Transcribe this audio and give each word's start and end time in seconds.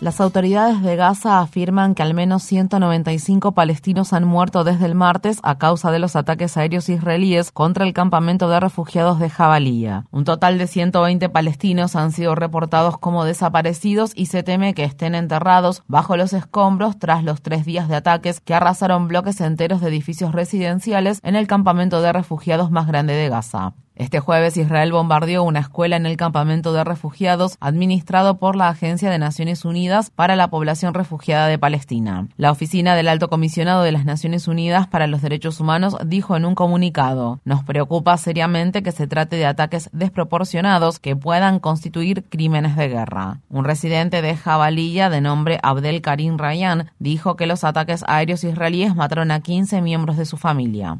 Las 0.00 0.18
autoridades 0.22 0.80
de 0.80 0.96
Gaza 0.96 1.40
afirman 1.40 1.94
que 1.94 2.02
al 2.02 2.14
menos 2.14 2.42
195 2.44 3.52
palestinos 3.52 4.14
han 4.14 4.24
muerto 4.24 4.64
desde 4.64 4.86
el 4.86 4.94
martes 4.94 5.40
a 5.42 5.58
causa 5.58 5.90
de 5.92 5.98
los 5.98 6.16
ataques 6.16 6.56
aéreos 6.56 6.88
israelíes 6.88 7.52
contra 7.52 7.84
el 7.84 7.92
campamento 7.92 8.48
de 8.48 8.60
refugiados 8.60 9.18
de 9.18 9.28
Jabalía. 9.28 10.06
Un 10.10 10.24
total 10.24 10.56
de 10.56 10.68
120 10.68 11.28
palestinos 11.28 11.96
han 11.96 12.12
sido 12.12 12.34
reportados 12.34 12.96
como 12.96 13.26
desaparecidos 13.26 14.12
y 14.16 14.26
se 14.26 14.42
teme 14.42 14.72
que 14.72 14.84
estén 14.84 15.14
enterrados 15.14 15.82
bajo 15.86 16.16
los 16.16 16.32
escombros 16.32 16.98
tras 16.98 17.22
los 17.22 17.42
tres 17.42 17.66
días 17.66 17.86
de 17.90 17.96
ataques 17.96 18.40
que 18.40 18.54
arrasaron 18.54 19.06
bloques 19.06 19.38
enteros 19.42 19.82
de 19.82 19.88
edificios 19.88 20.32
residenciales 20.32 21.20
en 21.24 21.36
el 21.36 21.46
campamento 21.46 22.00
de 22.00 22.14
refugiados 22.14 22.70
más 22.70 22.86
grande 22.86 23.12
de 23.12 23.28
Gaza. 23.28 23.74
Este 24.00 24.18
jueves 24.18 24.56
Israel 24.56 24.92
bombardeó 24.92 25.42
una 25.42 25.60
escuela 25.60 25.94
en 25.96 26.06
el 26.06 26.16
campamento 26.16 26.72
de 26.72 26.84
refugiados 26.84 27.58
administrado 27.60 28.38
por 28.38 28.56
la 28.56 28.68
Agencia 28.68 29.10
de 29.10 29.18
Naciones 29.18 29.66
Unidas 29.66 30.08
para 30.08 30.36
la 30.36 30.48
Población 30.48 30.94
Refugiada 30.94 31.48
de 31.48 31.58
Palestina. 31.58 32.26
La 32.38 32.50
oficina 32.50 32.96
del 32.96 33.08
Alto 33.08 33.28
Comisionado 33.28 33.82
de 33.82 33.92
las 33.92 34.06
Naciones 34.06 34.48
Unidas 34.48 34.86
para 34.86 35.06
los 35.06 35.20
Derechos 35.20 35.60
Humanos 35.60 35.98
dijo 36.06 36.34
en 36.34 36.46
un 36.46 36.54
comunicado, 36.54 37.40
nos 37.44 37.62
preocupa 37.62 38.16
seriamente 38.16 38.82
que 38.82 38.90
se 38.90 39.06
trate 39.06 39.36
de 39.36 39.44
ataques 39.44 39.90
desproporcionados 39.92 40.98
que 40.98 41.14
puedan 41.14 41.58
constituir 41.58 42.24
crímenes 42.24 42.76
de 42.76 42.88
guerra. 42.88 43.40
Un 43.50 43.66
residente 43.66 44.22
de 44.22 44.34
Jabalilla 44.34 45.10
de 45.10 45.20
nombre 45.20 45.60
Abdel 45.62 46.00
Karim 46.00 46.38
Rayan 46.38 46.90
dijo 47.00 47.36
que 47.36 47.46
los 47.46 47.64
ataques 47.64 48.02
aéreos 48.08 48.44
israelíes 48.44 48.96
mataron 48.96 49.30
a 49.30 49.40
15 49.40 49.82
miembros 49.82 50.16
de 50.16 50.24
su 50.24 50.38
familia. 50.38 50.96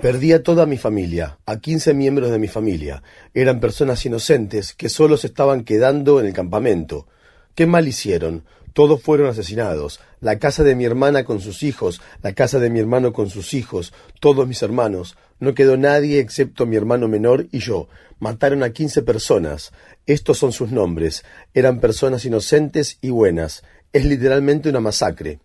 Perdí 0.00 0.32
a 0.32 0.42
toda 0.42 0.64
mi 0.64 0.78
familia 0.78 1.36
a 1.50 1.58
15 1.58 1.94
miembros 1.94 2.30
de 2.30 2.38
mi 2.38 2.46
familia. 2.46 3.02
Eran 3.34 3.58
personas 3.58 4.06
inocentes 4.06 4.72
que 4.72 4.88
solo 4.88 5.16
se 5.16 5.26
estaban 5.26 5.64
quedando 5.64 6.20
en 6.20 6.26
el 6.26 6.32
campamento. 6.32 7.08
¿Qué 7.56 7.66
mal 7.66 7.88
hicieron? 7.88 8.44
Todos 8.72 9.02
fueron 9.02 9.28
asesinados. 9.28 9.98
La 10.20 10.38
casa 10.38 10.62
de 10.62 10.76
mi 10.76 10.84
hermana 10.84 11.24
con 11.24 11.40
sus 11.40 11.64
hijos, 11.64 12.00
la 12.22 12.34
casa 12.34 12.60
de 12.60 12.70
mi 12.70 12.78
hermano 12.78 13.12
con 13.12 13.30
sus 13.30 13.52
hijos, 13.52 13.92
todos 14.20 14.46
mis 14.46 14.62
hermanos. 14.62 15.16
No 15.40 15.54
quedó 15.54 15.76
nadie 15.76 16.20
excepto 16.20 16.66
mi 16.66 16.76
hermano 16.76 17.08
menor 17.08 17.48
y 17.50 17.58
yo. 17.58 17.88
Mataron 18.20 18.62
a 18.62 18.70
15 18.70 19.02
personas. 19.02 19.72
Estos 20.06 20.38
son 20.38 20.52
sus 20.52 20.70
nombres. 20.70 21.24
Eran 21.52 21.80
personas 21.80 22.24
inocentes 22.24 22.98
y 23.00 23.10
buenas. 23.10 23.64
Es 23.92 24.04
literalmente 24.04 24.68
una 24.68 24.78
masacre. 24.78 25.40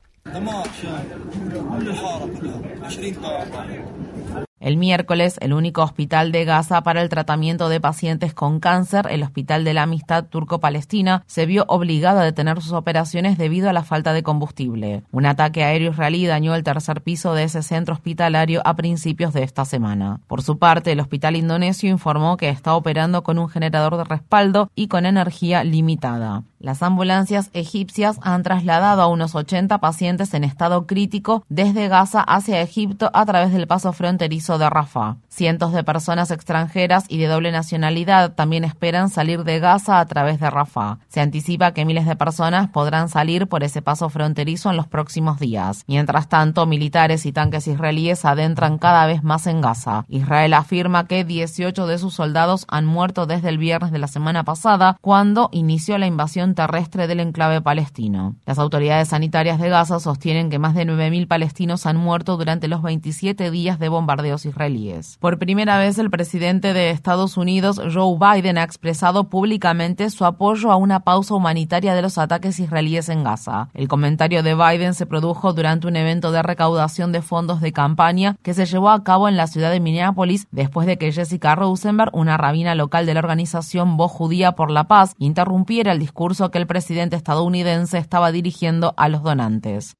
El 4.65 4.77
miércoles, 4.77 5.37
el 5.41 5.53
único 5.53 5.83
hospital 5.83 6.31
de 6.31 6.43
Gaza 6.43 6.81
para 6.81 7.03
el 7.03 7.09
tratamiento 7.09 7.69
de 7.69 7.79
pacientes 7.79 8.33
con 8.33 8.59
cáncer, 8.59 9.05
el 9.11 9.21
Hospital 9.21 9.63
de 9.63 9.75
la 9.75 9.83
Amistad 9.83 10.25
Turco-Palestina, 10.25 11.23
se 11.27 11.45
vio 11.45 11.65
obligado 11.67 12.21
a 12.21 12.23
detener 12.23 12.59
sus 12.63 12.71
operaciones 12.71 13.37
debido 13.37 13.69
a 13.69 13.73
la 13.73 13.83
falta 13.83 14.11
de 14.11 14.23
combustible. 14.23 15.03
Un 15.11 15.27
ataque 15.27 15.63
aéreo 15.63 15.91
israelí 15.91 16.25
dañó 16.25 16.55
el 16.55 16.63
tercer 16.63 17.01
piso 17.01 17.35
de 17.35 17.43
ese 17.43 17.61
centro 17.61 17.93
hospitalario 17.93 18.63
a 18.65 18.75
principios 18.75 19.33
de 19.33 19.43
esta 19.43 19.65
semana. 19.65 20.21
Por 20.25 20.41
su 20.41 20.57
parte, 20.57 20.93
el 20.93 20.99
hospital 20.99 21.35
indonesio 21.35 21.91
informó 21.91 22.35
que 22.35 22.49
está 22.49 22.73
operando 22.73 23.21
con 23.21 23.37
un 23.37 23.49
generador 23.49 23.97
de 23.97 24.03
respaldo 24.05 24.71
y 24.73 24.87
con 24.87 25.05
energía 25.05 25.63
limitada. 25.63 26.41
Las 26.65 26.81
ambulancias 26.81 27.51
egipcias 27.53 28.17
han 28.23 28.41
trasladado 28.41 29.03
a 29.03 29.07
unos 29.07 29.35
80 29.35 29.77
pacientes 29.77 30.33
en 30.33 30.43
estado 30.43 30.87
crítico 30.87 31.45
desde 31.47 31.87
Gaza 31.89 32.21
hacia 32.21 32.59
Egipto 32.59 33.11
a 33.13 33.23
través 33.23 33.53
del 33.53 33.67
paso 33.67 33.93
fronterizo 33.93 34.57
de 34.57 34.67
Rafah. 34.67 35.17
Cientos 35.29 35.73
de 35.73 35.83
personas 35.83 36.31
extranjeras 36.31 37.05
y 37.07 37.19
de 37.19 37.27
doble 37.27 37.51
nacionalidad 37.51 38.33
también 38.33 38.63
esperan 38.63 39.09
salir 39.09 39.43
de 39.43 39.59
Gaza 39.59 39.99
a 39.99 40.05
través 40.07 40.39
de 40.39 40.49
Rafah. 40.49 40.97
Se 41.07 41.21
anticipa 41.21 41.71
que 41.71 41.85
miles 41.85 42.07
de 42.07 42.15
personas 42.15 42.69
podrán 42.69 43.09
salir 43.09 43.45
por 43.45 43.63
ese 43.63 43.83
paso 43.83 44.09
fronterizo 44.09 44.71
en 44.71 44.77
los 44.77 44.87
próximos 44.87 45.39
días. 45.39 45.83
Mientras 45.85 46.29
tanto, 46.29 46.65
militares 46.65 47.27
y 47.27 47.31
tanques 47.31 47.67
israelíes 47.67 48.25
adentran 48.25 48.79
cada 48.79 49.05
vez 49.05 49.23
más 49.23 49.45
en 49.45 49.61
Gaza. 49.61 50.05
Israel 50.07 50.55
afirma 50.55 51.05
que 51.05 51.25
18 51.25 51.85
de 51.85 51.99
sus 51.99 52.15
soldados 52.15 52.65
han 52.69 52.87
muerto 52.87 53.27
desde 53.27 53.49
el 53.49 53.59
viernes 53.59 53.91
de 53.91 53.99
la 53.99 54.07
semana 54.07 54.43
pasada, 54.43 54.97
cuando 55.01 55.49
inició 55.51 55.99
la 55.99 56.07
invasión 56.07 56.54
terrestre 56.55 57.07
del 57.07 57.19
enclave 57.19 57.61
palestino. 57.61 58.35
Las 58.45 58.57
autoridades 58.57 59.09
sanitarias 59.09 59.59
de 59.59 59.69
Gaza 59.69 59.99
sostienen 59.99 60.49
que 60.49 60.59
más 60.59 60.73
de 60.73 60.85
9.000 60.85 61.27
palestinos 61.27 61.85
han 61.85 61.97
muerto 61.97 62.37
durante 62.37 62.67
los 62.67 62.81
27 62.81 63.51
días 63.51 63.77
de 63.77 63.89
bombardeos 63.89 64.45
israelíes. 64.45 65.17
Por 65.19 65.37
primera 65.37 65.77
vez, 65.77 65.99
el 65.99 66.09
presidente 66.09 66.73
de 66.73 66.89
Estados 66.89 67.37
Unidos, 67.37 67.79
Joe 67.93 68.17
Biden, 68.17 68.57
ha 68.57 68.63
expresado 68.63 69.25
públicamente 69.25 70.09
su 70.09 70.25
apoyo 70.25 70.71
a 70.71 70.75
una 70.75 71.01
pausa 71.01 71.35
humanitaria 71.35 71.93
de 71.93 72.01
los 72.01 72.17
ataques 72.17 72.59
israelíes 72.59 73.09
en 73.09 73.23
Gaza. 73.23 73.69
El 73.73 73.87
comentario 73.87 74.41
de 74.41 74.55
Biden 74.55 74.93
se 74.93 75.05
produjo 75.05 75.53
durante 75.53 75.87
un 75.87 75.95
evento 75.95 76.31
de 76.31 76.41
recaudación 76.41 77.11
de 77.11 77.21
fondos 77.21 77.61
de 77.61 77.73
campaña 77.73 78.37
que 78.41 78.53
se 78.53 78.65
llevó 78.65 78.89
a 78.89 79.03
cabo 79.03 79.27
en 79.27 79.37
la 79.37 79.47
ciudad 79.47 79.71
de 79.71 79.79
Minneapolis 79.79 80.47
después 80.51 80.87
de 80.87 80.97
que 80.97 81.11
Jessica 81.11 81.55
Rosenberg, 81.55 82.11
una 82.13 82.37
rabina 82.37 82.75
local 82.75 83.05
de 83.05 83.13
la 83.13 83.19
organización 83.19 83.97
Voz 83.97 84.11
Judía 84.11 84.53
por 84.53 84.71
la 84.71 84.85
Paz, 84.85 85.15
interrumpiera 85.17 85.91
el 85.91 85.99
discurso 85.99 86.34
que 86.51 86.57
el 86.57 86.67
presidente 86.67 87.15
estadounidense 87.15 87.97
estaba 87.97 88.31
dirigiendo 88.31 88.93
a 88.97 89.09
los 89.09 89.23
donantes. 89.23 89.95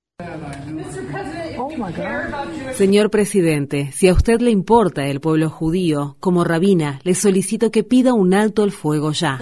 Señor 2.74 3.10
presidente, 3.10 3.92
si 3.92 4.08
a 4.08 4.14
usted 4.14 4.40
le 4.42 4.52
importa 4.52 5.08
el 5.08 5.20
pueblo 5.20 5.50
judío, 5.50 6.18
como 6.20 6.44
rabina, 6.44 7.00
le 7.04 7.16
solicito 7.16 7.72
que 7.72 7.84
pida 7.84 8.14
un 8.14 8.34
alto 8.34 8.64
el 8.64 8.72
fuego 8.72 9.12
ya. 9.12 9.40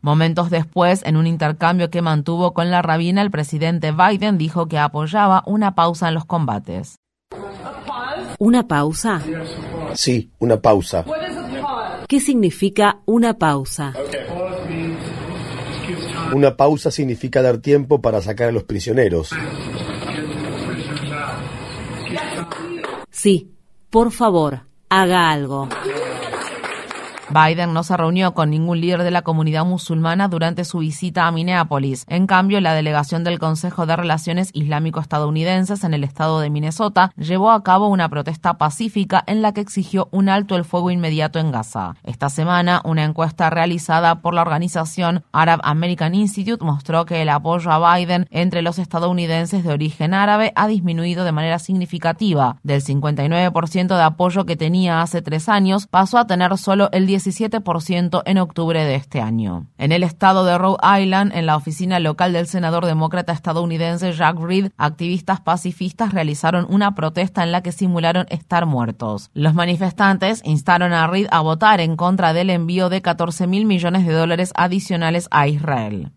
Momentos 0.00 0.50
después, 0.50 1.02
en 1.06 1.16
un 1.16 1.26
intercambio 1.26 1.88
que 1.88 2.02
mantuvo 2.02 2.52
con 2.52 2.70
la 2.70 2.82
rabina, 2.82 3.22
el 3.22 3.30
presidente 3.30 3.90
Biden 3.92 4.36
dijo 4.36 4.66
que 4.66 4.78
apoyaba 4.78 5.42
una 5.46 5.74
pausa 5.74 6.08
en 6.08 6.14
los 6.14 6.26
combates. 6.26 6.96
¿Una 8.44 8.68
pausa? 8.68 9.22
Sí, 9.94 10.30
una 10.38 10.60
pausa. 10.60 11.02
¿Qué 12.06 12.20
significa 12.20 12.98
una 13.06 13.38
pausa? 13.38 13.94
Una 16.34 16.54
pausa 16.54 16.90
significa 16.90 17.40
dar 17.40 17.56
tiempo 17.56 18.02
para 18.02 18.20
sacar 18.20 18.50
a 18.50 18.52
los 18.52 18.64
prisioneros. 18.64 19.30
Sí, 23.10 23.50
por 23.88 24.12
favor, 24.12 24.60
haga 24.90 25.30
algo. 25.30 25.70
Biden 27.30 27.72
no 27.72 27.82
se 27.82 27.96
reunió 27.96 28.34
con 28.34 28.50
ningún 28.50 28.80
líder 28.80 29.02
de 29.02 29.10
la 29.10 29.22
comunidad 29.22 29.64
musulmana 29.64 30.28
durante 30.28 30.64
su 30.64 30.78
visita 30.78 31.26
a 31.26 31.32
Minneapolis. 31.32 32.04
En 32.08 32.26
cambio, 32.26 32.60
la 32.60 32.74
delegación 32.74 33.24
del 33.24 33.38
Consejo 33.38 33.86
de 33.86 33.96
Relaciones 33.96 34.50
Islámico-Estadounidenses 34.52 35.84
en 35.84 35.94
el 35.94 36.04
estado 36.04 36.40
de 36.40 36.50
Minnesota 36.50 37.12
llevó 37.16 37.50
a 37.50 37.62
cabo 37.62 37.88
una 37.88 38.08
protesta 38.08 38.54
pacífica 38.54 39.24
en 39.26 39.40
la 39.42 39.52
que 39.52 39.62
exigió 39.62 40.08
un 40.10 40.28
alto 40.28 40.56
el 40.56 40.64
fuego 40.64 40.90
inmediato 40.90 41.38
en 41.38 41.50
Gaza. 41.50 41.96
Esta 42.02 42.28
semana, 42.28 42.82
una 42.84 43.04
encuesta 43.04 43.48
realizada 43.48 44.20
por 44.20 44.34
la 44.34 44.42
organización 44.42 45.24
Arab 45.32 45.60
American 45.64 46.14
Institute 46.14 46.64
mostró 46.64 47.06
que 47.06 47.22
el 47.22 47.30
apoyo 47.30 47.70
a 47.70 47.96
Biden 47.96 48.26
entre 48.30 48.62
los 48.62 48.78
estadounidenses 48.78 49.64
de 49.64 49.72
origen 49.72 50.12
árabe 50.12 50.52
ha 50.56 50.66
disminuido 50.66 51.24
de 51.24 51.32
manera 51.32 51.58
significativa. 51.58 52.58
Del 52.62 52.82
59% 52.82 53.96
de 53.96 54.02
apoyo 54.02 54.44
que 54.44 54.56
tenía 54.56 55.00
hace 55.00 55.22
tres 55.22 55.48
años, 55.48 55.86
pasó 55.86 56.18
a 56.18 56.26
tener 56.26 56.56
solo 56.58 56.88
el 56.92 57.06
17% 57.14 58.22
en 58.24 58.38
octubre 58.38 58.84
de 58.84 58.94
este 58.94 59.20
año. 59.20 59.66
En 59.78 59.92
el 59.92 60.02
estado 60.02 60.44
de 60.44 60.58
Rhode 60.58 61.02
Island, 61.02 61.32
en 61.34 61.46
la 61.46 61.56
oficina 61.56 62.00
local 62.00 62.32
del 62.32 62.46
senador 62.46 62.86
demócrata 62.86 63.32
estadounidense 63.32 64.12
Jack 64.12 64.38
Reed, 64.38 64.70
activistas 64.76 65.40
pacifistas 65.40 66.12
realizaron 66.12 66.66
una 66.68 66.94
protesta 66.94 67.42
en 67.42 67.52
la 67.52 67.62
que 67.62 67.72
simularon 67.72 68.26
estar 68.30 68.66
muertos. 68.66 69.30
Los 69.34 69.54
manifestantes 69.54 70.42
instaron 70.44 70.92
a 70.92 71.06
Reed 71.06 71.28
a 71.30 71.40
votar 71.40 71.80
en 71.80 71.96
contra 71.96 72.32
del 72.32 72.50
envío 72.50 72.88
de 72.88 73.02
14 73.02 73.46
mil 73.46 73.64
millones 73.64 74.06
de 74.06 74.12
dólares 74.12 74.52
adicionales 74.56 75.28
a 75.30 75.46
Israel. 75.48 76.12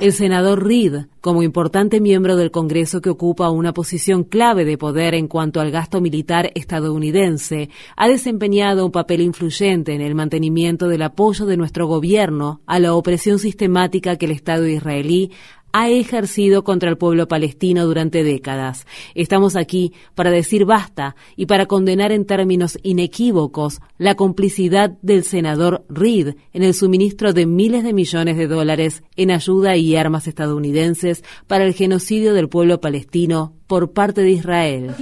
El 0.00 0.12
senador 0.12 0.66
Reid, 0.66 1.06
como 1.20 1.42
importante 1.42 2.00
miembro 2.00 2.36
del 2.36 2.50
Congreso 2.50 3.00
que 3.00 3.10
ocupa 3.10 3.50
una 3.50 3.72
posición 3.72 4.24
clave 4.24 4.64
de 4.64 4.78
poder 4.78 5.14
en 5.14 5.28
cuanto 5.28 5.60
al 5.60 5.70
gasto 5.70 6.00
militar 6.00 6.50
estadounidense, 6.54 7.68
ha 7.96 8.08
desempeñado 8.08 8.86
un 8.86 8.92
papel 8.92 9.20
influyente 9.20 9.94
en 9.94 10.00
el 10.00 10.14
mantenimiento 10.14 10.88
del 10.88 11.02
apoyo 11.02 11.46
de 11.46 11.56
nuestro 11.56 11.86
gobierno 11.86 12.60
a 12.66 12.78
la 12.78 12.94
opresión 12.94 13.38
sistemática 13.38 14.16
que 14.16 14.26
el 14.26 14.32
Estado 14.32 14.66
israelí 14.66 15.30
ha 15.72 15.88
ejercido 15.88 16.64
contra 16.64 16.90
el 16.90 16.98
pueblo 16.98 17.28
palestino 17.28 17.84
durante 17.86 18.24
décadas. 18.24 18.86
Estamos 19.14 19.56
aquí 19.56 19.92
para 20.14 20.30
decir 20.30 20.64
basta 20.64 21.16
y 21.36 21.46
para 21.46 21.66
condenar 21.66 22.12
en 22.12 22.24
términos 22.24 22.78
inequívocos 22.82 23.80
la 23.98 24.14
complicidad 24.14 24.90
del 25.02 25.24
senador 25.24 25.84
Reid 25.88 26.34
en 26.52 26.62
el 26.62 26.74
suministro 26.74 27.32
de 27.32 27.46
miles 27.46 27.84
de 27.84 27.92
millones 27.92 28.36
de 28.36 28.46
dólares 28.46 29.02
en 29.16 29.30
ayuda 29.30 29.76
y 29.76 29.96
armas 29.96 30.26
estadounidenses 30.26 31.24
para 31.46 31.64
el 31.64 31.74
genocidio 31.74 32.34
del 32.34 32.48
pueblo 32.48 32.80
palestino 32.80 33.54
por 33.66 33.92
parte 33.92 34.22
de 34.22 34.30
Israel. 34.30 34.94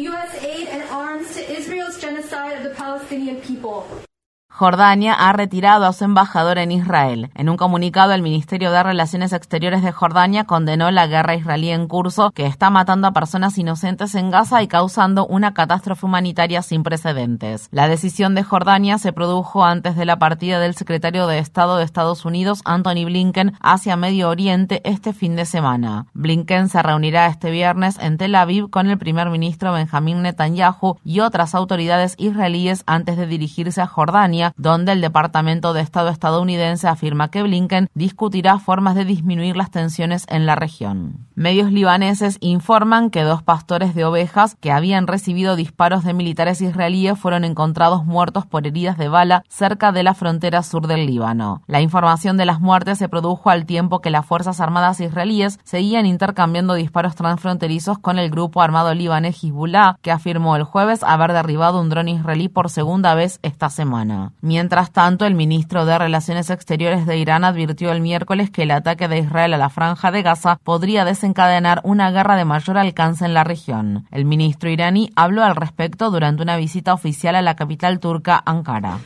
Jordania 4.59 5.15
ha 5.15 5.33
retirado 5.33 5.87
a 5.87 5.93
su 5.93 6.03
embajador 6.03 6.59
en 6.59 6.73
Israel. 6.73 7.31
En 7.37 7.49
un 7.49 7.57
comunicado, 7.57 8.13
el 8.13 8.23
Ministerio 8.23 8.73
de 8.73 8.83
Relaciones 8.83 9.33
Exteriores 9.33 9.85
de 9.85 9.93
Jordania 9.93 10.47
condenó 10.47 10.91
la 10.91 11.07
guerra 11.07 11.37
israelí 11.37 11.71
en 11.71 11.87
curso 11.87 12.33
que 12.33 12.47
está 12.47 12.69
matando 12.69 13.07
a 13.07 13.13
personas 13.13 13.57
inocentes 13.57 14.17
en 14.17 14.33
Gaza 14.33 14.61
y 14.61 14.67
causando 14.67 15.29
una 15.29 15.55
catástrofe 15.55 16.07
humanitaria 16.07 16.63
sin 16.63 16.83
precedentes. 16.83 17.69
La 17.71 17.87
decisión 17.87 18.35
de 18.35 18.43
Jordania 18.43 18.99
se 18.99 19.13
produjo 19.13 19.65
antes 19.65 19.95
de 19.95 20.05
la 20.05 20.19
partida 20.19 20.59
del 20.59 20.75
secretario 20.75 21.29
de 21.29 21.39
Estado 21.39 21.77
de 21.77 21.85
Estados 21.85 22.25
Unidos, 22.25 22.63
Anthony 22.65 23.05
Blinken, 23.05 23.53
hacia 23.61 23.95
Medio 23.95 24.29
Oriente 24.29 24.81
este 24.83 25.13
fin 25.13 25.37
de 25.37 25.47
semana. 25.47 26.07
Blinken 26.15 26.69
se 26.69 26.83
reunirá 26.83 27.29
este 27.29 27.53
viernes 27.53 27.97
en 28.01 28.19
Tel 28.19 28.35
Aviv 28.35 28.71
con 28.71 28.91
el 28.91 28.99
primer 28.99 29.31
ministro 29.31 29.73
Benjamín 29.73 30.23
Netanyahu 30.23 30.97
y 31.05 31.21
otras 31.21 31.55
autoridades 31.55 32.17
israelíes 32.19 32.83
antes 32.87 33.17
de 33.17 33.29
dirigirse 33.29 33.81
a 33.81 33.87
Jordania 33.87 34.48
donde 34.57 34.93
el 34.93 35.01
Departamento 35.01 35.73
de 35.73 35.81
Estado 35.81 36.09
estadounidense 36.09 36.89
afirma 36.89 37.31
que 37.31 37.43
Blinken 37.43 37.89
discutirá 37.95 38.59
formas 38.59 38.95
de 38.95 39.05
disminuir 39.05 39.57
las 39.57 39.71
tensiones 39.71 40.27
en 40.29 40.47
la 40.47 40.55
región. 40.55 41.27
Medios 41.35 41.71
libaneses 41.71 42.39
informan 42.41 43.11
que 43.11 43.23
dos 43.23 43.43
pastores 43.43 43.95
de 43.95 44.05
ovejas 44.05 44.57
que 44.61 44.73
habían 44.73 45.07
recibido 45.07 45.57
disparos 45.57 46.05
de 46.05 46.13
militares 46.13 46.61
israelíes 46.61 47.19
fueron 47.19 47.45
encontrados 47.45 48.05
muertos 48.05 48.47
por 48.47 48.67
heridas 48.67 48.99
de 48.99 49.09
bala 49.09 49.45
cerca 49.49 49.93
de 49.93 50.03
la 50.03 50.15
frontera 50.15 50.63
sur 50.63 50.87
del 50.87 51.07
Líbano. 51.07 51.63
La 51.67 51.81
información 51.81 52.37
de 52.37 52.47
las 52.47 52.61
muertes 52.61 52.99
se 52.99 53.09
produjo 53.09 53.51
al 53.51 53.67
tiempo 53.67 54.01
que 54.01 54.11
las 54.11 54.27
Fuerzas 54.27 54.61
Armadas 54.61 55.01
israelíes 55.01 55.59
seguían 55.65 56.07
intercambiando 56.07 56.75
disparos 56.75 57.15
transfronterizos 57.15 57.99
con 57.99 58.19
el 58.19 58.31
grupo 58.31 58.61
armado 58.61 58.95
libanés 58.95 59.43
Hezbollah, 59.43 59.97
que 60.03 60.11
afirmó 60.11 60.57
el 60.57 60.65
jueves 60.65 61.03
haber 61.03 61.33
derribado 61.33 61.81
un 61.81 61.89
dron 61.89 62.09
israelí 62.09 62.49
por 62.49 62.71
segunda 62.71 63.15
vez 63.15 63.39
esta 63.43 63.71
semana. 63.71 64.33
Mientras 64.41 64.93
tanto, 64.93 65.27
el 65.27 65.35
ministro 65.35 65.85
de 65.85 65.99
Relaciones 65.99 66.51
Exteriores 66.51 67.07
de 67.07 67.17
Irán 67.17 67.45
advirtió 67.45 67.91
el 67.91 68.01
miércoles 68.01 68.51
que 68.51 68.63
el 68.63 68.71
ataque 68.71 69.09
de 69.09 69.19
Israel 69.19 69.55
a 69.55 69.59
la 69.59 69.69
franja 69.69 70.13
de 70.13 70.23
Gaza 70.23 70.61
podría 70.63 71.05
desencadenar 71.05 71.81
una 71.83 72.13
guerra 72.13 72.37
de 72.37 72.45
mayor 72.45 72.79
alcance 72.79 73.25
en 73.25 73.35
la 73.35 73.43
región. 73.43 74.07
El 74.13 74.25
ministro 74.25 74.71
iraní 74.71 75.11
habló 75.17 75.43
al 75.43 75.57
respecto 75.57 76.11
durante 76.11 76.43
una 76.43 76.57
visita 76.57 76.95
oficial 76.95 77.35
a 77.35 77.43
la 77.43 77.57
capital 77.57 77.99
turca, 77.99 78.41
Ankara. 78.47 79.01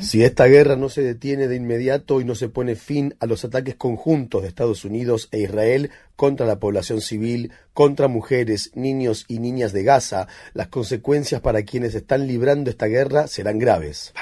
Si 0.00 0.24
esta 0.24 0.46
guerra 0.46 0.76
no 0.76 0.88
se 0.88 1.02
detiene 1.02 1.46
de 1.46 1.56
inmediato 1.56 2.20
y 2.20 2.24
no 2.24 2.34
se 2.34 2.48
pone 2.48 2.74
fin 2.74 3.14
a 3.20 3.26
los 3.26 3.44
ataques 3.44 3.76
conjuntos 3.76 4.42
de 4.42 4.48
Estados 4.48 4.84
Unidos 4.84 5.28
e 5.30 5.40
Israel 5.40 5.90
contra 6.16 6.46
la 6.46 6.58
población 6.58 7.00
civil, 7.00 7.52
contra 7.72 8.08
mujeres, 8.08 8.70
niños 8.74 9.24
y 9.28 9.38
niñas 9.38 9.72
de 9.72 9.82
Gaza, 9.82 10.28
las 10.54 10.68
consecuencias 10.68 11.40
para 11.40 11.62
quienes 11.62 11.94
están 11.94 12.26
librando 12.26 12.70
esta 12.70 12.86
guerra 12.86 13.26
serán 13.26 13.58
graves. 13.58 14.12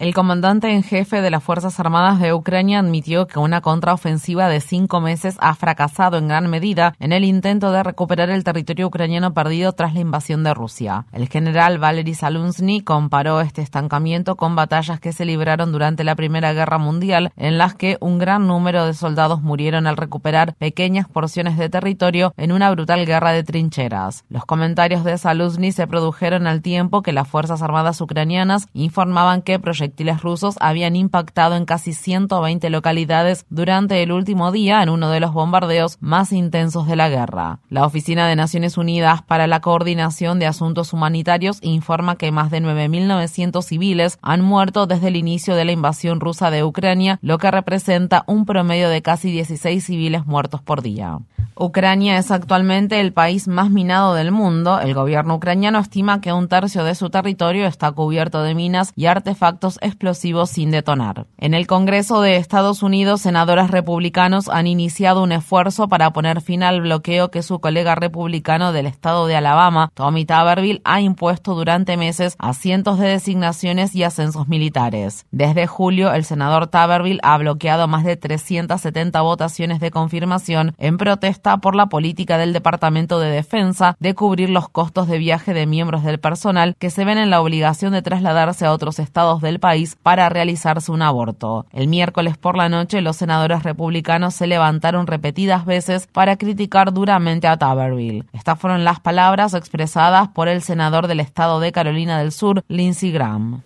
El 0.00 0.14
comandante 0.14 0.72
en 0.72 0.82
jefe 0.82 1.20
de 1.20 1.30
las 1.30 1.44
Fuerzas 1.44 1.78
Armadas 1.78 2.20
de 2.20 2.32
Ucrania 2.32 2.78
admitió 2.78 3.26
que 3.26 3.38
una 3.38 3.60
contraofensiva 3.60 4.48
de 4.48 4.62
cinco 4.62 5.02
meses 5.02 5.36
ha 5.40 5.54
fracasado 5.54 6.16
en 6.16 6.26
gran 6.26 6.48
medida 6.48 6.94
en 7.00 7.12
el 7.12 7.22
intento 7.22 7.70
de 7.70 7.82
recuperar 7.82 8.30
el 8.30 8.42
territorio 8.42 8.86
ucraniano 8.86 9.34
perdido 9.34 9.72
tras 9.74 9.92
la 9.92 10.00
invasión 10.00 10.42
de 10.42 10.54
Rusia. 10.54 11.04
El 11.12 11.28
general 11.28 11.76
Valery 11.76 12.14
Salunsny 12.14 12.80
comparó 12.80 13.42
este 13.42 13.60
estancamiento 13.60 14.36
con 14.36 14.56
batallas 14.56 15.00
que 15.00 15.12
se 15.12 15.26
libraron 15.26 15.70
durante 15.70 16.02
la 16.02 16.16
Primera 16.16 16.54
Guerra 16.54 16.78
Mundial, 16.78 17.30
en 17.36 17.58
las 17.58 17.74
que 17.74 17.98
un 18.00 18.18
gran 18.18 18.46
número 18.46 18.86
de 18.86 18.94
soldados 18.94 19.42
murieron 19.42 19.86
al 19.86 19.98
recuperar 19.98 20.54
pequeñas 20.54 21.08
porciones 21.08 21.58
de 21.58 21.68
territorio 21.68 22.32
en 22.38 22.52
una 22.52 22.70
brutal 22.70 23.04
guerra 23.04 23.32
de 23.32 23.44
trincheras. 23.44 24.24
Los 24.30 24.46
comentarios 24.46 25.04
de 25.04 25.18
Salunsny 25.18 25.72
se 25.72 25.86
produjeron 25.86 26.46
al 26.46 26.62
tiempo 26.62 27.02
que 27.02 27.12
las 27.12 27.28
Fuerzas 27.28 27.60
Armadas 27.60 28.00
ucranianas 28.00 28.66
informaban 28.72 29.42
que 29.42 29.58
proyectaban 29.58 29.89
proyectiles 29.90 30.22
rusos 30.22 30.54
habían 30.60 30.94
impactado 30.94 31.56
en 31.56 31.64
casi 31.64 31.92
120 31.92 32.70
localidades 32.70 33.44
durante 33.50 34.02
el 34.02 34.12
último 34.12 34.52
día 34.52 34.82
en 34.82 34.88
uno 34.88 35.10
de 35.10 35.18
los 35.18 35.32
bombardeos 35.32 35.98
más 36.00 36.32
intensos 36.32 36.86
de 36.86 36.94
la 36.94 37.08
guerra. 37.08 37.58
La 37.68 37.84
Oficina 37.84 38.28
de 38.28 38.36
Naciones 38.36 38.78
Unidas 38.78 39.22
para 39.22 39.48
la 39.48 39.60
Coordinación 39.60 40.38
de 40.38 40.46
Asuntos 40.46 40.92
Humanitarios 40.92 41.58
informa 41.62 42.16
que 42.16 42.30
más 42.30 42.52
de 42.52 42.60
9.900 42.60 43.62
civiles 43.62 44.18
han 44.22 44.42
muerto 44.42 44.86
desde 44.86 45.08
el 45.08 45.16
inicio 45.16 45.56
de 45.56 45.64
la 45.64 45.72
invasión 45.72 46.20
rusa 46.20 46.52
de 46.52 46.62
Ucrania, 46.62 47.18
lo 47.20 47.38
que 47.38 47.50
representa 47.50 48.22
un 48.28 48.46
promedio 48.46 48.88
de 48.88 49.02
casi 49.02 49.32
16 49.32 49.84
civiles 49.84 50.24
muertos 50.24 50.62
por 50.62 50.82
día. 50.82 51.18
Ucrania 51.62 52.16
es 52.16 52.30
actualmente 52.30 53.00
el 53.00 53.12
país 53.12 53.46
más 53.46 53.70
minado 53.70 54.14
del 54.14 54.32
mundo. 54.32 54.80
El 54.80 54.94
gobierno 54.94 55.34
ucraniano 55.34 55.78
estima 55.78 56.22
que 56.22 56.32
un 56.32 56.48
tercio 56.48 56.84
de 56.84 56.94
su 56.94 57.10
territorio 57.10 57.66
está 57.66 57.92
cubierto 57.92 58.42
de 58.42 58.54
minas 58.54 58.94
y 58.96 59.06
artefactos 59.06 59.78
explosivos 59.80 60.50
sin 60.50 60.70
detonar. 60.70 61.26
En 61.38 61.54
el 61.54 61.66
Congreso 61.66 62.20
de 62.20 62.36
Estados 62.36 62.82
Unidos, 62.82 63.20
senadores 63.20 63.70
republicanos 63.70 64.48
han 64.48 64.66
iniciado 64.66 65.22
un 65.22 65.32
esfuerzo 65.32 65.88
para 65.88 66.12
poner 66.12 66.40
fin 66.40 66.62
al 66.62 66.80
bloqueo 66.80 67.30
que 67.30 67.42
su 67.42 67.60
colega 67.60 67.94
republicano 67.94 68.72
del 68.72 68.86
estado 68.86 69.26
de 69.26 69.36
Alabama, 69.36 69.90
Tommy 69.94 70.24
Taberville, 70.24 70.80
ha 70.84 71.00
impuesto 71.00 71.54
durante 71.54 71.96
meses 71.96 72.36
a 72.38 72.52
cientos 72.54 72.98
de 72.98 73.08
designaciones 73.08 73.94
y 73.94 74.04
ascensos 74.04 74.48
militares. 74.48 75.26
Desde 75.30 75.66
julio, 75.66 76.12
el 76.12 76.24
senador 76.24 76.66
Taberville 76.66 77.20
ha 77.22 77.38
bloqueado 77.38 77.88
más 77.88 78.04
de 78.04 78.16
370 78.16 79.20
votaciones 79.20 79.80
de 79.80 79.90
confirmación 79.90 80.74
en 80.78 80.96
protesta 80.96 81.58
por 81.58 81.76
la 81.76 81.86
política 81.86 82.38
del 82.38 82.52
Departamento 82.52 83.20
de 83.20 83.30
Defensa 83.30 83.96
de 84.00 84.14
cubrir 84.14 84.50
los 84.50 84.68
costos 84.68 85.08
de 85.08 85.18
viaje 85.18 85.54
de 85.54 85.66
miembros 85.66 86.02
del 86.02 86.18
personal 86.18 86.74
que 86.78 86.90
se 86.90 87.04
ven 87.04 87.18
en 87.18 87.30
la 87.30 87.40
obligación 87.40 87.92
de 87.92 88.02
trasladarse 88.02 88.66
a 88.66 88.72
otros 88.72 88.98
estados 88.98 89.40
del 89.40 89.59
país 89.60 89.96
para 90.02 90.28
realizarse 90.28 90.90
un 90.90 91.02
aborto. 91.02 91.66
El 91.72 91.86
miércoles 91.86 92.36
por 92.36 92.56
la 92.56 92.68
noche 92.68 93.00
los 93.00 93.16
senadores 93.16 93.62
republicanos 93.62 94.34
se 94.34 94.48
levantaron 94.48 95.06
repetidas 95.06 95.64
veces 95.64 96.08
para 96.08 96.36
criticar 96.36 96.92
duramente 96.92 97.46
a 97.46 97.56
Taberville. 97.56 98.24
Estas 98.32 98.58
fueron 98.58 98.82
las 98.84 98.98
palabras 98.98 99.54
expresadas 99.54 100.28
por 100.28 100.48
el 100.48 100.62
senador 100.62 101.06
del 101.06 101.20
estado 101.20 101.60
de 101.60 101.70
Carolina 101.70 102.18
del 102.18 102.32
Sur, 102.32 102.64
Lindsey 102.66 103.12
Graham. 103.12 103.62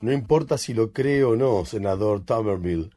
No 0.00 0.12
importa 0.12 0.58
si 0.58 0.74
lo 0.74 0.92
cree 0.92 1.24
o 1.24 1.36
no, 1.36 1.64
senador 1.64 2.24
Taberville. 2.24 2.90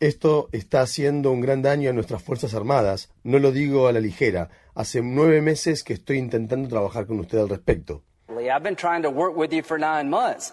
Esto 0.00 0.48
está 0.52 0.80
haciendo 0.80 1.32
un 1.32 1.40
gran 1.40 1.60
daño 1.60 1.90
a 1.90 1.92
nuestras 1.92 2.22
Fuerzas 2.22 2.54
Armadas, 2.54 3.10
no 3.24 3.40
lo 3.40 3.50
digo 3.50 3.88
a 3.88 3.92
la 3.92 3.98
ligera. 3.98 4.48
Hace 4.76 5.02
nueve 5.02 5.42
meses 5.42 5.82
que 5.82 5.94
estoy 5.94 6.18
intentando 6.18 6.68
trabajar 6.68 7.06
con 7.06 7.18
usted 7.18 7.38
al 7.38 7.48
respecto. 7.48 8.04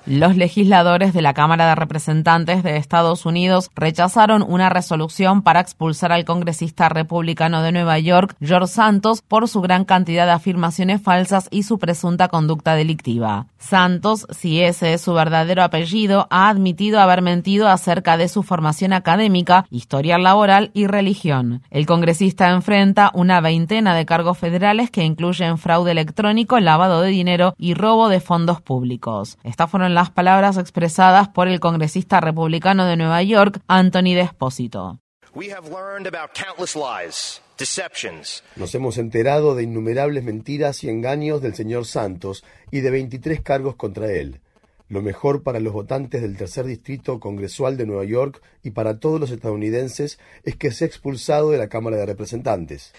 Los 0.06 0.36
legisladores 0.36 1.13
de 1.13 1.22
la 1.22 1.34
Cámara 1.34 1.68
de 1.68 1.75
Representantes 1.75 2.63
de 2.63 2.77
Estados 2.77 3.25
Unidos 3.25 3.70
rechazaron 3.75 4.44
una 4.48 4.70
resolución 4.70 5.42
para 5.42 5.60
expulsar 5.60 6.12
al 6.12 6.25
congresista 6.25 6.89
republicano 6.89 7.62
de 7.62 7.72
Nueva 7.72 8.00
York, 8.00 8.36
George 8.42 8.68
Santos, 8.68 9.22
por 9.22 9.48
su 9.48 9.62
gran 9.62 9.86
cantidad 9.86 10.25
de 10.25 10.32
afirmaciones 10.32 11.01
falsas 11.01 11.48
y 11.51 11.63
su 11.63 11.77
presunta 11.77 12.27
conducta 12.27 12.75
delictiva. 12.75 13.48
Santos, 13.58 14.27
si 14.30 14.62
ese 14.62 14.94
es 14.94 15.01
su 15.01 15.13
verdadero 15.13 15.63
apellido, 15.63 16.27
ha 16.30 16.50
admitido 16.50 17.00
haber 17.00 17.22
mentido 17.22 17.68
acerca 17.68 18.18
de 18.18 18.27
su 18.27 18.44
formación 18.44 18.94
académica, 18.94 19.65
historia 19.70 20.18
laboral 20.18 20.72
y 20.74 20.88
religión. 20.88 21.62
El 21.72 21.86
congresista 21.86 22.51
enfrenta 22.51 23.12
una 23.13 23.42
veintena 23.42 23.96
de 23.96 24.06
cargos 24.06 24.38
federales 24.38 24.92
que 24.92 25.04
incluyen 25.04 25.58
fraude 25.58 25.92
electrónico, 25.92 26.60
lavado 26.60 27.01
de 27.01 27.10
dinero 27.10 27.56
y 27.58 27.75
robo 27.75 28.10
de 28.10 28.20
fondos 28.20 28.62
públicos. 28.62 29.38
Estas 29.44 29.70
fueron 29.70 29.94
las 29.94 30.10
palabras 30.10 30.58
expresadas 30.58 31.27
por 31.29 31.48
el 31.48 31.60
congresista 31.60 32.20
republicano 32.22 32.86
de 32.86 32.98
Nueva 32.98 33.22
York, 33.24 33.60
Anthony 33.67 34.15
Despósito. 34.15 35.00
Nos 38.55 38.74
hemos 38.75 38.98
enterado 38.98 39.55
de 39.55 39.63
innumerables 39.63 40.24
mentiras 40.24 40.84
y 40.84 40.89
engaños 40.89 41.41
del 41.41 41.55
señor 41.55 41.86
Santos 41.86 42.44
y 42.72 42.82
de 42.82 42.91
23 42.91 43.41
cargos 43.41 43.75
contra 43.75 44.12
él. 44.12 44.41
Lo 44.88 45.01
mejor 45.01 45.41
para 45.41 45.60
los 45.60 45.74
votantes 45.74 46.22
del 46.22 46.38
tercer 46.38 46.65
distrito 46.65 47.20
congresual 47.20 47.75
de 47.75 47.86
Nueva 47.86 48.05
York 48.05 48.41
y 48.62 48.72
para 48.72 49.00
todos 49.00 49.20
los 49.20 49.32
estadounidenses 49.32 50.20
es 50.44 50.55
que 50.55 50.72
sea 50.72 50.88
expulsado 50.88 51.50
de 51.51 51.58
la 51.58 51.70
Cámara 51.70 51.98
de 51.98 52.05
Representantes. 52.05 52.94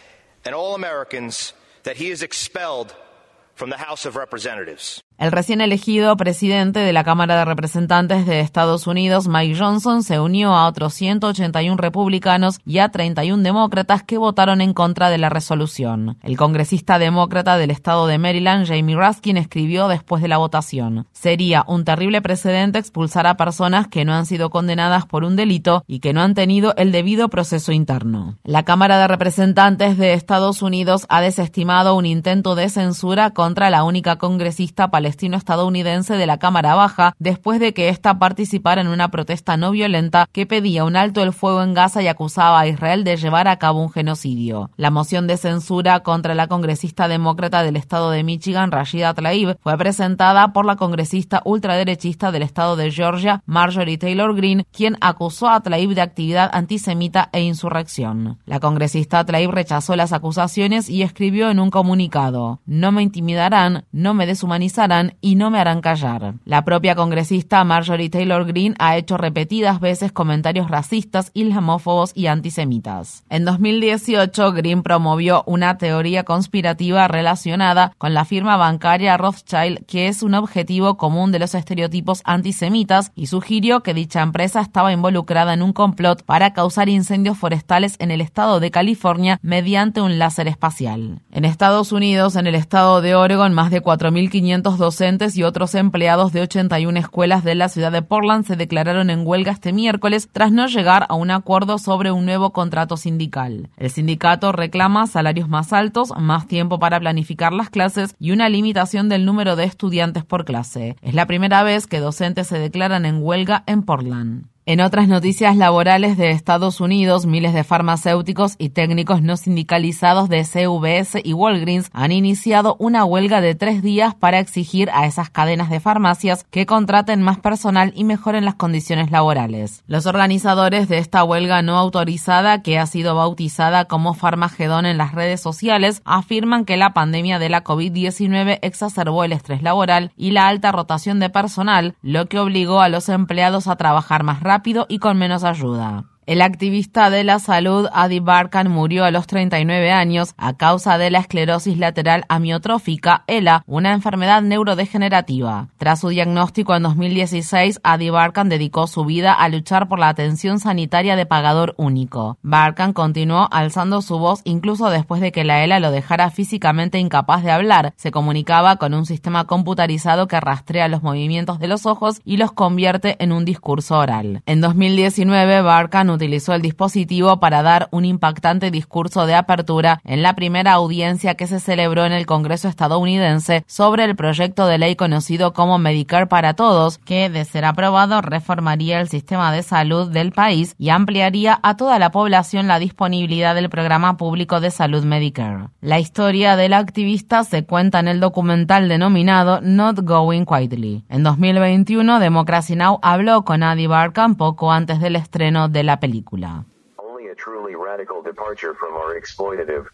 from 3.56 3.70
the 3.70 3.76
House 3.76 4.04
of 4.04 4.14
Representatives. 4.16 5.02
El 5.18 5.32
recién 5.32 5.62
elegido 5.62 6.14
presidente 6.18 6.80
de 6.80 6.92
la 6.92 7.02
Cámara 7.02 7.38
de 7.38 7.46
Representantes 7.46 8.26
de 8.26 8.40
Estados 8.40 8.86
Unidos, 8.86 9.28
Mike 9.28 9.58
Johnson, 9.58 10.02
se 10.02 10.20
unió 10.20 10.54
a 10.54 10.68
otros 10.68 10.92
181 10.92 11.78
republicanos 11.78 12.58
y 12.66 12.80
a 12.80 12.90
31 12.90 13.42
demócratas 13.42 14.02
que 14.02 14.18
votaron 14.18 14.60
en 14.60 14.74
contra 14.74 15.08
de 15.08 15.16
la 15.16 15.30
resolución. 15.30 16.18
El 16.22 16.36
congresista 16.36 16.98
demócrata 16.98 17.56
del 17.56 17.70
estado 17.70 18.06
de 18.06 18.18
Maryland, 18.18 18.66
Jamie 18.66 18.94
Raskin, 18.94 19.38
escribió 19.38 19.88
después 19.88 20.20
de 20.20 20.28
la 20.28 20.36
votación: 20.36 21.06
Sería 21.12 21.64
un 21.66 21.86
terrible 21.86 22.20
precedente 22.20 22.78
expulsar 22.78 23.26
a 23.26 23.38
personas 23.38 23.88
que 23.88 24.04
no 24.04 24.12
han 24.12 24.26
sido 24.26 24.50
condenadas 24.50 25.06
por 25.06 25.24
un 25.24 25.34
delito 25.34 25.82
y 25.86 26.00
que 26.00 26.12
no 26.12 26.20
han 26.20 26.34
tenido 26.34 26.74
el 26.76 26.92
debido 26.92 27.30
proceso 27.30 27.72
interno. 27.72 28.36
La 28.44 28.64
Cámara 28.64 28.98
de 28.98 29.08
Representantes 29.08 29.96
de 29.96 30.12
Estados 30.12 30.60
Unidos 30.60 31.06
ha 31.08 31.22
desestimado 31.22 31.94
un 31.94 32.04
intento 32.04 32.54
de 32.54 32.68
censura 32.68 33.30
contra 33.30 33.70
la 33.70 33.82
única 33.82 34.16
congresista 34.16 34.90
palestina 34.90 35.05
palestino-estadounidense 35.06 36.16
de 36.16 36.26
la 36.26 36.38
Cámara 36.38 36.74
Baja 36.74 37.14
después 37.20 37.60
de 37.60 37.72
que 37.72 37.90
ésta 37.90 38.18
participara 38.18 38.80
en 38.80 38.88
una 38.88 39.08
protesta 39.08 39.56
no 39.56 39.70
violenta 39.70 40.26
que 40.32 40.46
pedía 40.46 40.82
un 40.82 40.96
alto 40.96 41.22
el 41.22 41.32
fuego 41.32 41.62
en 41.62 41.74
Gaza 41.74 42.02
y 42.02 42.08
acusaba 42.08 42.58
a 42.58 42.66
Israel 42.66 43.04
de 43.04 43.16
llevar 43.16 43.46
a 43.46 43.56
cabo 43.56 43.80
un 43.80 43.92
genocidio. 43.92 44.70
La 44.76 44.90
moción 44.90 45.28
de 45.28 45.36
censura 45.36 46.00
contra 46.00 46.34
la 46.34 46.48
congresista 46.48 47.06
demócrata 47.06 47.62
del 47.62 47.76
estado 47.76 48.10
de 48.10 48.24
Michigan, 48.24 48.72
Rashida 48.72 49.14
Tlaib, 49.14 49.56
fue 49.60 49.78
presentada 49.78 50.52
por 50.52 50.66
la 50.66 50.74
congresista 50.74 51.40
ultraderechista 51.44 52.32
del 52.32 52.42
estado 52.42 52.74
de 52.74 52.90
Georgia, 52.90 53.42
Marjorie 53.46 53.98
Taylor 53.98 54.34
Greene, 54.34 54.66
quien 54.72 54.96
acusó 55.00 55.48
a 55.48 55.60
Tlaib 55.60 55.94
de 55.94 56.00
actividad 56.00 56.50
antisemita 56.52 57.28
e 57.32 57.42
insurrección. 57.42 58.38
La 58.44 58.58
congresista 58.58 59.24
Tlaib 59.24 59.52
rechazó 59.52 59.94
las 59.94 60.12
acusaciones 60.12 60.90
y 60.90 61.02
escribió 61.02 61.48
en 61.48 61.60
un 61.60 61.70
comunicado: 61.70 62.58
No 62.66 62.90
me 62.90 63.04
intimidarán, 63.04 63.84
no 63.92 64.12
me 64.12 64.26
deshumanizarán 64.26 64.95
y 65.20 65.34
no 65.36 65.50
me 65.50 65.58
harán 65.58 65.80
callar. 65.80 66.34
La 66.44 66.64
propia 66.64 66.94
congresista 66.94 67.62
Marjorie 67.64 68.10
Taylor 68.10 68.46
Greene 68.46 68.74
ha 68.78 68.96
hecho 68.96 69.16
repetidas 69.16 69.80
veces 69.80 70.12
comentarios 70.12 70.70
racistas, 70.70 71.30
islamófobos 71.34 72.12
y 72.14 72.26
antisemitas. 72.26 73.24
En 73.28 73.44
2018, 73.44 74.52
Greene 74.52 74.82
promovió 74.82 75.42
una 75.46 75.78
teoría 75.78 76.24
conspirativa 76.24 77.08
relacionada 77.08 77.92
con 77.98 78.14
la 78.14 78.24
firma 78.24 78.56
bancaria 78.56 79.16
Rothschild, 79.16 79.86
que 79.86 80.08
es 80.08 80.22
un 80.22 80.34
objetivo 80.34 80.96
común 80.96 81.32
de 81.32 81.38
los 81.38 81.54
estereotipos 81.54 82.22
antisemitas, 82.24 83.12
y 83.14 83.26
sugirió 83.26 83.82
que 83.82 83.94
dicha 83.94 84.22
empresa 84.22 84.60
estaba 84.60 84.92
involucrada 84.92 85.54
en 85.54 85.62
un 85.62 85.72
complot 85.72 86.22
para 86.24 86.52
causar 86.52 86.88
incendios 86.88 87.38
forestales 87.38 87.96
en 87.98 88.10
el 88.10 88.20
estado 88.20 88.60
de 88.60 88.70
California 88.70 89.38
mediante 89.42 90.00
un 90.00 90.18
láser 90.18 90.48
espacial. 90.48 91.20
En 91.32 91.44
Estados 91.44 91.92
Unidos, 91.92 92.36
en 92.36 92.46
el 92.46 92.54
estado 92.54 93.00
de 93.00 93.14
Oregon, 93.14 93.52
más 93.52 93.70
de 93.70 93.82
4.500 93.82 94.76
docentes 94.86 95.36
y 95.36 95.42
otros 95.42 95.74
empleados 95.74 96.32
de 96.32 96.42
81 96.42 96.96
escuelas 97.00 97.42
de 97.42 97.56
la 97.56 97.68
ciudad 97.68 97.90
de 97.90 98.02
Portland 98.02 98.46
se 98.46 98.54
declararon 98.54 99.10
en 99.10 99.26
huelga 99.26 99.50
este 99.50 99.72
miércoles 99.72 100.28
tras 100.30 100.52
no 100.52 100.68
llegar 100.68 101.06
a 101.08 101.16
un 101.16 101.32
acuerdo 101.32 101.78
sobre 101.78 102.12
un 102.12 102.24
nuevo 102.24 102.52
contrato 102.52 102.96
sindical. 102.96 103.68
El 103.78 103.90
sindicato 103.90 104.52
reclama 104.52 105.08
salarios 105.08 105.48
más 105.48 105.72
altos, 105.72 106.12
más 106.16 106.46
tiempo 106.46 106.78
para 106.78 107.00
planificar 107.00 107.52
las 107.52 107.68
clases 107.68 108.14
y 108.20 108.30
una 108.30 108.48
limitación 108.48 109.08
del 109.08 109.24
número 109.24 109.56
de 109.56 109.64
estudiantes 109.64 110.24
por 110.24 110.44
clase. 110.44 110.94
Es 111.02 111.14
la 111.14 111.26
primera 111.26 111.64
vez 111.64 111.88
que 111.88 111.98
docentes 111.98 112.46
se 112.46 112.60
declaran 112.60 113.06
en 113.06 113.20
huelga 113.20 113.64
en 113.66 113.82
Portland. 113.82 114.44
En 114.68 114.80
otras 114.80 115.06
noticias 115.06 115.56
laborales 115.56 116.16
de 116.16 116.32
Estados 116.32 116.80
Unidos, 116.80 117.24
miles 117.24 117.54
de 117.54 117.62
farmacéuticos 117.62 118.56
y 118.58 118.70
técnicos 118.70 119.22
no 119.22 119.36
sindicalizados 119.36 120.28
de 120.28 120.42
CVS 120.42 121.20
y 121.22 121.34
Walgreens 121.34 121.88
han 121.92 122.10
iniciado 122.10 122.74
una 122.80 123.04
huelga 123.04 123.40
de 123.40 123.54
tres 123.54 123.80
días 123.80 124.16
para 124.16 124.40
exigir 124.40 124.90
a 124.90 125.06
esas 125.06 125.30
cadenas 125.30 125.70
de 125.70 125.78
farmacias 125.78 126.42
que 126.50 126.66
contraten 126.66 127.22
más 127.22 127.38
personal 127.38 127.92
y 127.94 128.02
mejoren 128.02 128.44
las 128.44 128.56
condiciones 128.56 129.12
laborales. 129.12 129.84
Los 129.86 130.06
organizadores 130.06 130.88
de 130.88 130.98
esta 130.98 131.22
huelga 131.22 131.62
no 131.62 131.78
autorizada, 131.78 132.62
que 132.62 132.80
ha 132.80 132.86
sido 132.86 133.14
bautizada 133.14 133.84
como 133.84 134.14
Farmagedón 134.14 134.84
en 134.84 134.98
las 134.98 135.14
redes 135.14 135.40
sociales, 135.40 136.02
afirman 136.04 136.64
que 136.64 136.76
la 136.76 136.92
pandemia 136.92 137.38
de 137.38 137.50
la 137.50 137.62
COVID-19 137.62 138.58
exacerbó 138.62 139.22
el 139.22 139.30
estrés 139.30 139.62
laboral 139.62 140.10
y 140.16 140.32
la 140.32 140.48
alta 140.48 140.72
rotación 140.72 141.20
de 141.20 141.30
personal, 141.30 141.94
lo 142.02 142.26
que 142.26 142.40
obligó 142.40 142.80
a 142.80 142.88
los 142.88 143.08
empleados 143.08 143.68
a 143.68 143.76
trabajar 143.76 144.24
más 144.24 144.40
rápido 144.40 144.55
rápido 144.56 144.86
y 144.88 144.98
con 145.00 145.18
menos 145.18 145.44
ayuda. 145.44 146.04
El 146.26 146.42
activista 146.42 147.08
de 147.08 147.22
la 147.22 147.38
salud 147.38 147.86
Adi 147.92 148.18
Barkan 148.18 148.68
murió 148.68 149.04
a 149.04 149.12
los 149.12 149.28
39 149.28 149.92
años 149.92 150.34
a 150.36 150.54
causa 150.54 150.98
de 150.98 151.08
la 151.08 151.20
esclerosis 151.20 151.78
lateral 151.78 152.24
amiotrófica, 152.28 153.22
ELA, 153.28 153.62
una 153.68 153.92
enfermedad 153.92 154.42
neurodegenerativa. 154.42 155.68
Tras 155.78 156.00
su 156.00 156.08
diagnóstico 156.08 156.74
en 156.74 156.82
2016, 156.82 157.78
Adi 157.84 158.10
Barkan 158.10 158.48
dedicó 158.48 158.88
su 158.88 159.04
vida 159.04 159.34
a 159.34 159.48
luchar 159.48 159.86
por 159.86 160.00
la 160.00 160.08
atención 160.08 160.58
sanitaria 160.58 161.14
de 161.14 161.26
pagador 161.26 161.74
único. 161.76 162.38
Barkan 162.42 162.92
continuó 162.92 163.46
alzando 163.52 164.02
su 164.02 164.18
voz 164.18 164.40
incluso 164.42 164.90
después 164.90 165.20
de 165.20 165.30
que 165.30 165.44
la 165.44 165.62
ELA 165.62 165.78
lo 165.78 165.92
dejara 165.92 166.32
físicamente 166.32 166.98
incapaz 166.98 167.44
de 167.44 167.52
hablar. 167.52 167.94
Se 167.94 168.10
comunicaba 168.10 168.78
con 168.78 168.94
un 168.94 169.06
sistema 169.06 169.44
computarizado 169.44 170.26
que 170.26 170.40
rastrea 170.40 170.88
los 170.88 171.04
movimientos 171.04 171.60
de 171.60 171.68
los 171.68 171.86
ojos 171.86 172.20
y 172.24 172.36
los 172.36 172.50
convierte 172.50 173.14
en 173.20 173.30
un 173.30 173.44
discurso 173.44 173.96
oral. 173.96 174.42
En 174.46 174.60
2019, 174.60 175.62
Barkan 175.62 176.15
utilizó 176.16 176.52
el 176.52 176.62
dispositivo 176.62 177.38
para 177.38 177.62
dar 177.62 177.88
un 177.92 178.04
impactante 178.04 178.70
discurso 178.70 179.26
de 179.26 179.34
apertura 179.34 180.00
en 180.04 180.22
la 180.22 180.34
primera 180.34 180.72
audiencia 180.72 181.34
que 181.34 181.46
se 181.46 181.60
celebró 181.60 182.04
en 182.04 182.12
el 182.12 182.26
Congreso 182.26 182.68
estadounidense 182.68 183.64
sobre 183.66 184.04
el 184.04 184.16
proyecto 184.16 184.66
de 184.66 184.78
ley 184.78 184.96
conocido 184.96 185.52
como 185.52 185.78
Medicare 185.78 186.26
para 186.26 186.54
Todos, 186.54 186.98
que, 186.98 187.30
de 187.30 187.44
ser 187.44 187.64
aprobado, 187.64 188.20
reformaría 188.20 189.00
el 189.00 189.08
sistema 189.08 189.52
de 189.52 189.62
salud 189.62 190.10
del 190.10 190.32
país 190.32 190.74
y 190.78 190.88
ampliaría 190.88 191.58
a 191.62 191.76
toda 191.76 191.98
la 191.98 192.10
población 192.10 192.66
la 192.66 192.78
disponibilidad 192.78 193.54
del 193.54 193.70
programa 193.70 194.16
público 194.16 194.60
de 194.60 194.70
salud 194.70 195.04
Medicare. 195.04 195.68
La 195.80 196.00
historia 196.00 196.56
del 196.56 196.72
activista 196.72 197.44
se 197.44 197.64
cuenta 197.64 198.00
en 198.00 198.08
el 198.08 198.20
documental 198.20 198.88
denominado 198.88 199.60
Not 199.60 200.00
Going 200.00 200.44
Quietly. 200.44 201.04
En 201.08 201.22
2021, 201.22 202.18
Democracy 202.18 202.74
Now! 202.74 202.98
habló 203.02 203.44
con 203.44 203.62
Adi 203.62 203.86
Barkan 203.86 204.34
poco 204.34 204.72
antes 204.72 205.00
del 205.00 205.16
estreno 205.16 205.68
de 205.68 205.82
la 205.82 206.00
película 206.00 206.05
película. 206.06 206.64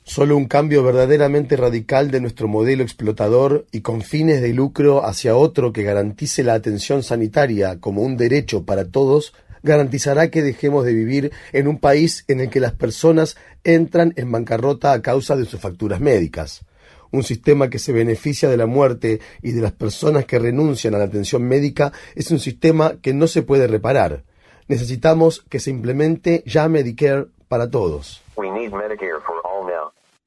Solo 0.02 0.36
un 0.36 0.46
cambio 0.46 0.84
verdaderamente 0.84 1.56
radical 1.56 2.10
de 2.10 2.20
nuestro 2.20 2.48
modelo 2.48 2.82
explotador 2.82 3.66
y 3.72 3.80
con 3.80 4.02
fines 4.02 4.42
de 4.42 4.52
lucro 4.52 5.04
hacia 5.04 5.36
otro 5.36 5.72
que 5.72 5.82
garantice 5.82 6.44
la 6.44 6.54
atención 6.54 7.02
sanitaria 7.02 7.80
como 7.80 8.02
un 8.02 8.16
derecho 8.16 8.64
para 8.64 8.90
todos 8.90 9.32
garantizará 9.62 10.28
que 10.28 10.42
dejemos 10.42 10.84
de 10.84 10.92
vivir 10.92 11.32
en 11.52 11.68
un 11.68 11.78
país 11.78 12.24
en 12.28 12.40
el 12.40 12.50
que 12.50 12.60
las 12.60 12.72
personas 12.72 13.36
entran 13.64 14.12
en 14.16 14.30
bancarrota 14.30 14.92
a 14.92 15.00
causa 15.00 15.36
de 15.36 15.44
sus 15.44 15.60
facturas 15.60 16.00
médicas. 16.00 16.64
Un 17.12 17.22
sistema 17.22 17.70
que 17.70 17.78
se 17.78 17.92
beneficia 17.92 18.48
de 18.48 18.56
la 18.56 18.66
muerte 18.66 19.20
y 19.40 19.52
de 19.52 19.62
las 19.62 19.72
personas 19.72 20.24
que 20.24 20.38
renuncian 20.38 20.94
a 20.94 20.98
la 20.98 21.04
atención 21.04 21.42
médica 21.44 21.92
es 22.14 22.30
un 22.30 22.40
sistema 22.40 22.94
que 23.00 23.14
no 23.14 23.26
se 23.26 23.42
puede 23.42 23.66
reparar 23.66 24.24
necesitamos 24.68 25.44
que 25.48 25.60
se 25.60 25.70
implemente 25.70 26.42
ya 26.46 26.68
Medicare 26.68 27.26
para 27.48 27.70
todos. 27.70 28.22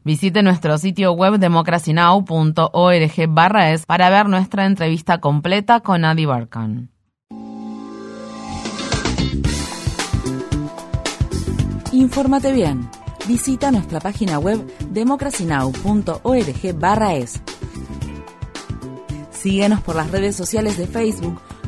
Visite 0.03 0.43
nuestro 0.43 0.77
sitio 0.77 1.13
web 1.13 1.39
democracynow.org 1.39 3.27
barra 3.27 3.71
es 3.71 3.87
para 3.87 4.09
ver 4.11 4.29
nuestra 4.29 4.65
entrevista 4.65 5.19
completa 5.19 5.79
con 5.79 6.05
Adi 6.05 6.25
Barkan. 6.25 6.91
Infórmate 11.91 12.51
bien. 12.51 12.87
Visita 13.27 13.71
nuestra 13.71 13.99
página 13.99 14.37
web 14.37 14.59
democracynow.org 14.91 16.79
barra 16.79 17.15
es. 17.15 17.41
Síguenos 19.31 19.81
por 19.81 19.95
las 19.95 20.11
redes 20.11 20.35
sociales 20.35 20.77
de 20.77 20.85
Facebook, 20.85 21.41